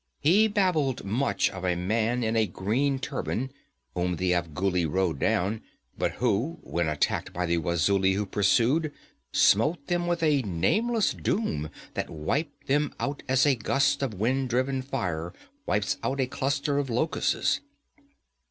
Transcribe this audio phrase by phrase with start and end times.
[0.19, 3.51] He babbled much of a man in a green turban
[3.93, 5.61] whom the Afghuli rode down,
[5.95, 8.91] but who, when attacked by the Wazulis who pursued,
[9.31, 14.49] smote them with a nameless doom that wiped them out as a gust of wind
[14.49, 15.33] driven fire
[15.67, 17.59] wipes out a cluster of locusts.